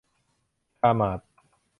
[0.79, 1.19] คาร์มาร์ท